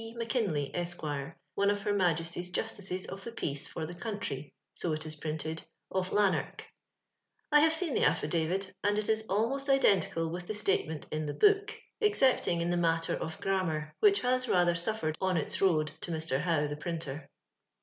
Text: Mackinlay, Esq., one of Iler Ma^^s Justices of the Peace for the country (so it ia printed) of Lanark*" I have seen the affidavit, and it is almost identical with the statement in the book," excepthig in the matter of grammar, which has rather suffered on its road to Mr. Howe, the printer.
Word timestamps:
Mackinlay, 0.15 0.71
Esq., 0.73 1.03
one 1.03 1.69
of 1.69 1.83
Iler 1.85 1.93
Ma^^s 1.95 2.51
Justices 2.55 3.05
of 3.05 3.23
the 3.23 3.31
Peace 3.31 3.67
for 3.67 3.85
the 3.85 3.93
country 3.93 4.51
(so 4.73 4.93
it 4.93 5.05
ia 5.05 5.11
printed) 5.21 5.61
of 5.91 6.11
Lanark*" 6.11 6.65
I 7.51 7.59
have 7.59 7.71
seen 7.75 7.93
the 7.93 8.03
affidavit, 8.05 8.73
and 8.83 8.97
it 8.97 9.07
is 9.07 9.23
almost 9.29 9.69
identical 9.69 10.27
with 10.31 10.47
the 10.47 10.55
statement 10.55 11.05
in 11.11 11.27
the 11.27 11.35
book," 11.35 11.77
excepthig 12.01 12.61
in 12.61 12.71
the 12.71 12.77
matter 12.77 13.13
of 13.13 13.39
grammar, 13.41 13.93
which 13.99 14.21
has 14.21 14.47
rather 14.49 14.73
suffered 14.73 15.15
on 15.21 15.37
its 15.37 15.61
road 15.61 15.91
to 16.01 16.09
Mr. 16.09 16.39
Howe, 16.39 16.65
the 16.65 16.77
printer. 16.77 17.29